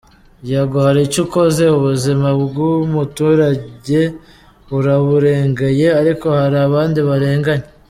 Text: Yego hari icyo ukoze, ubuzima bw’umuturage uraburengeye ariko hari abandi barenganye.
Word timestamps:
Yego 0.49 0.77
hari 0.85 0.99
icyo 1.07 1.19
ukoze, 1.25 1.63
ubuzima 1.77 2.27
bw’umuturage 2.43 4.01
uraburengeye 4.77 5.87
ariko 5.99 6.25
hari 6.37 6.57
abandi 6.67 6.99
barenganye. 7.09 7.67